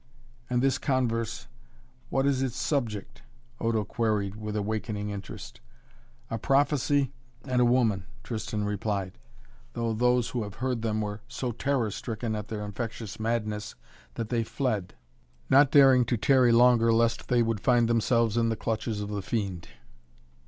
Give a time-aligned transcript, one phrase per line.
[0.49, 1.45] "And this converse
[2.09, 3.21] what is its subject?"
[3.59, 5.61] Odo queried with awakening interest.
[6.31, 7.11] "A prophecy
[7.45, 9.19] and a woman," Tristan replied.
[9.73, 13.75] "Though those who heard them were so terror stricken at their infectious madness
[14.15, 14.95] that they fled
[15.51, 19.21] not daring to tarry longer lest they would find themselves in the clutches of the
[19.21, 19.67] fiend."